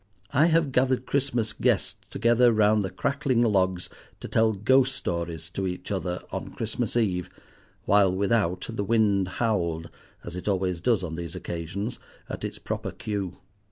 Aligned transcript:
I 0.31 0.47
have 0.47 0.71
gathered 0.71 1.05
Christmas 1.05 1.53
guests 1.53 1.99
together 2.09 2.51
round 2.51 2.83
the 2.83 2.89
crackling 2.89 3.41
logs 3.41 3.87
to 4.19 4.27
tell 4.27 4.51
ghost 4.51 4.95
stories 4.95 5.47
to 5.51 5.67
each 5.67 5.91
other 5.91 6.23
on 6.31 6.49
Christmas 6.53 6.97
Eve, 6.97 7.29
while 7.85 8.11
without 8.11 8.65
the 8.67 8.83
wind 8.83 9.27
howled, 9.27 9.91
as 10.23 10.35
it 10.35 10.47
always 10.47 10.81
does 10.81 11.03
on 11.03 11.13
these 11.13 11.35
occasions, 11.35 11.99
at 12.27 12.43
its 12.43 12.57
proper 12.57 12.89
cue. 12.89 13.37